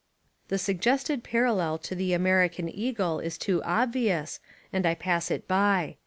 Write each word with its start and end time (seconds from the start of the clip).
The 0.47 0.57
suggested 0.57 1.23
parallel 1.23 1.77
to 1.77 1.93
the 1.93 2.13
American 2.13 2.67
eagle 2.67 3.19
is 3.19 3.37
too 3.37 3.61
obvious, 3.61 4.39
and 4.73 4.83
I 4.83 4.95
pass 4.95 5.29
It 5.29 5.47
by. 5.47 5.97